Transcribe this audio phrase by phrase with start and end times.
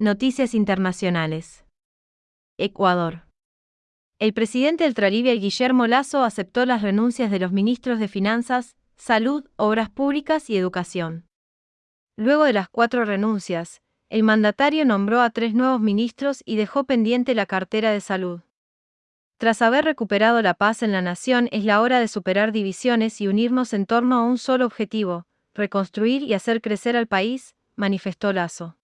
[0.00, 1.64] Noticias internacionales.
[2.58, 3.28] Ecuador.
[4.18, 9.90] El presidente ultraliberal Guillermo Lazo aceptó las renuncias de los ministros de Finanzas, Salud, Obras
[9.90, 11.28] Públicas y Educación.
[12.16, 17.36] Luego de las cuatro renuncias, el mandatario nombró a tres nuevos ministros y dejó pendiente
[17.36, 18.40] la cartera de salud.
[19.38, 23.28] Tras haber recuperado la paz en la nación, es la hora de superar divisiones y
[23.28, 28.76] unirnos en torno a un solo objetivo, reconstruir y hacer crecer al país, manifestó Lazo.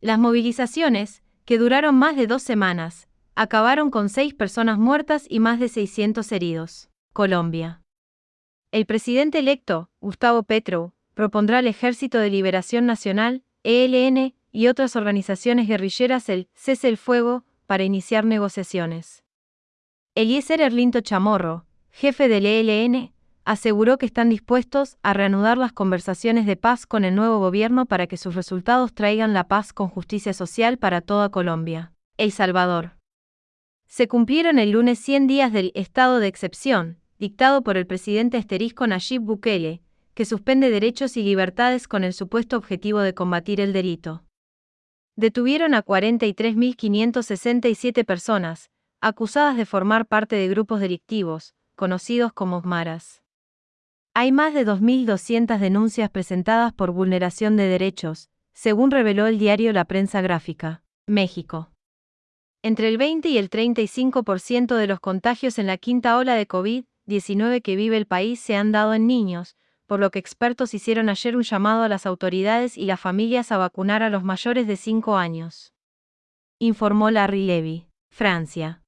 [0.00, 5.58] Las movilizaciones, que duraron más de dos semanas, acabaron con seis personas muertas y más
[5.58, 6.90] de 600 heridos.
[7.12, 7.82] Colombia.
[8.72, 15.66] El presidente electo, Gustavo Petro, propondrá al Ejército de Liberación Nacional, ELN, y otras organizaciones
[15.66, 19.24] guerrilleras el cese el fuego para iniciar negociaciones.
[20.14, 23.12] Eliezer Erlinto Chamorro, jefe del ELN,
[23.46, 28.08] aseguró que están dispuestos a reanudar las conversaciones de paz con el nuevo gobierno para
[28.08, 31.92] que sus resultados traigan la paz con justicia social para toda Colombia.
[32.16, 32.96] El Salvador.
[33.86, 38.88] Se cumplieron el lunes 100 días del estado de excepción, dictado por el presidente esterisco
[38.88, 39.80] Nayib Bukele,
[40.14, 44.24] que suspende derechos y libertades con el supuesto objetivo de combatir el delito.
[45.14, 53.22] Detuvieron a 43.567 personas, acusadas de formar parte de grupos delictivos, conocidos como maras.
[54.18, 59.84] Hay más de 2.200 denuncias presentadas por vulneración de derechos, según reveló el diario La
[59.84, 61.70] Prensa Gráfica, México.
[62.62, 67.60] Entre el 20 y el 35% de los contagios en la quinta ola de COVID-19
[67.60, 69.54] que vive el país se han dado en niños,
[69.84, 73.58] por lo que expertos hicieron ayer un llamado a las autoridades y las familias a
[73.58, 75.74] vacunar a los mayores de 5 años.
[76.58, 78.82] Informó Larry Levy, Francia.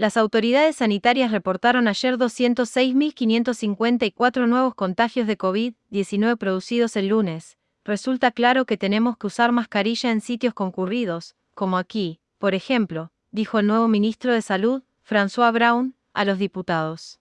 [0.00, 7.58] Las autoridades sanitarias reportaron ayer 206.554 nuevos contagios de COVID-19 producidos el lunes.
[7.84, 13.58] Resulta claro que tenemos que usar mascarilla en sitios concurridos, como aquí, por ejemplo, dijo
[13.58, 17.20] el nuevo ministro de Salud, François Brown, a los diputados.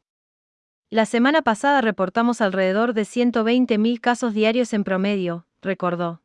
[0.89, 6.21] La semana pasada reportamos alrededor de 120.000 casos diarios en promedio, recordó.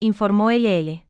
[0.00, 1.04] Informó LL.